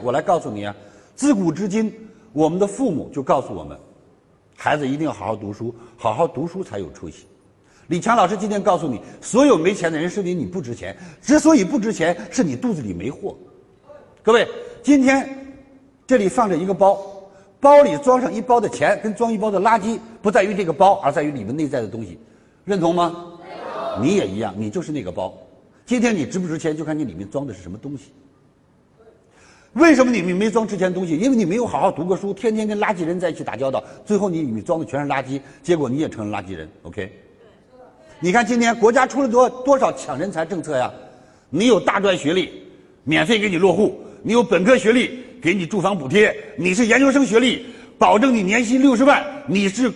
[0.00, 0.74] 我来告诉你啊，
[1.16, 1.92] 自古至今，
[2.32, 3.76] 我们的父母就告诉我们，
[4.56, 7.26] 孩子一定要好好读书，好好读书才有出息。
[7.88, 13.36] 李强老师今天告诉你，所有没钱的人是因为你不值钱，之所以不值钱，是你肚子里没货。
[14.22, 14.46] 各位，
[14.84, 15.28] 今天
[16.06, 17.04] 这里放着一个包，
[17.58, 22.20] 包里装上一包的钱，跟装一包的垃圾，不在于这个包，而在于里面内在的东西，
[22.64, 23.32] 认同吗？
[24.00, 25.36] 你也一样，你就是那个包。
[25.84, 28.12] 今天你值不值钱，就看你里面装的是什么东西。
[29.78, 31.16] 为什么你们没装值钱东西？
[31.16, 36.68] 因为你没有好好读过书，天天跟垃圾人在一起打交道，最后你里面装的全是垃圾，结果你也成了垃圾人。
[36.82, 37.10] OK？
[38.18, 40.92] 你看今天国家出了多多少抢人才政策呀？
[41.48, 42.50] 你有大专学历，
[43.04, 47.64] 免费给你落户；你有本科学历，给你住房补贴；你是研究生学历，
[47.96, 49.90] 保证你年薪六十万；你是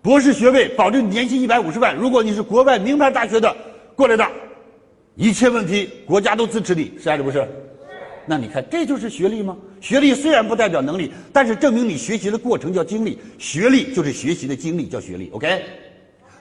[0.00, 1.94] 博士学位，保证你年薪一百五十万。
[1.94, 3.54] 如果你是国外名牌大学的
[3.94, 4.26] 过来的，
[5.16, 7.46] 一切问题国家都支持你，是还是不是？
[8.28, 9.56] 那你看，这就是学历吗？
[9.80, 13.18] 学历虽然不代表能力，但是证明你学习的过程叫经历。
[13.38, 15.30] 学历就是学习的经历，叫学历。
[15.30, 15.62] OK，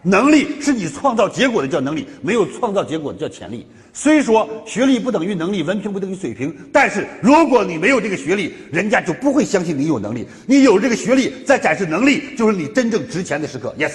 [0.03, 3.65] 能力是你创造结果的叫能力，没有创造结果的叫潜力。
[3.93, 10.27] 虽说学历不等于能力，文凭不等于水平，但是如果你没有这个学历，人家就不会相信你有能力。
[10.45, 13.73] 你有这个学历，在展示能力，就是你真正值钱的时刻。
[13.79, 13.93] Yes。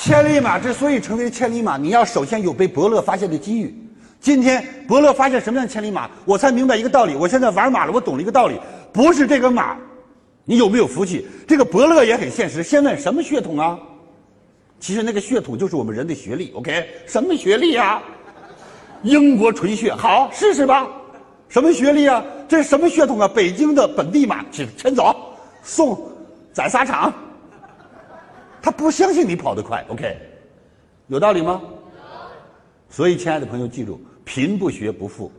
[0.00, 3.74] 千里马之所以成为千里马，你要首先有被伯乐发现的机遇。
[4.20, 7.16] 今天伯乐发现什么样的千里马，我才明白一个道理。
[7.16, 8.58] 我现在玩马了，我懂了一个道理，
[8.92, 9.76] 不是这个马，
[10.44, 11.26] 你有没有福气？
[11.48, 12.62] 这个伯乐也很现实。
[12.62, 13.76] 先问什么血统啊？
[14.78, 16.52] 其实那个血统就是我们人的学历。
[16.54, 18.00] OK，什么学历啊？
[19.02, 20.88] 英国纯血，好试试吧。
[21.48, 22.24] 什么学历啊？
[22.48, 23.26] 这是什么血统啊？
[23.26, 25.14] 北京的本地马，请牵走，
[25.62, 26.00] 送
[26.52, 27.12] 宰杀场。
[28.60, 30.16] 他不相信你跑得快，OK，
[31.06, 31.62] 有道理吗？
[32.90, 35.30] 所以，亲爱的朋友，记住：贫不学不富，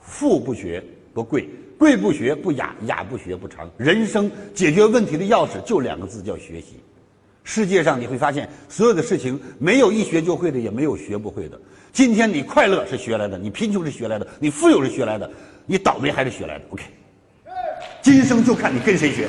[0.00, 3.68] 富不学不贵，贵不学不雅，雅不学不长。
[3.76, 6.78] 人生解决问题的钥匙就两个字，叫学习。
[7.42, 11.60] 世界上你会发现，所有的事情没有一学就会的，也没有学不会的。
[11.92, 15.28] 今天你快乐是学来的，你贫穷是学来的，你富有是学来的，
[15.66, 16.64] 你倒霉还是学来的。
[16.70, 16.84] OK，
[18.00, 19.28] 今生就看你跟谁学。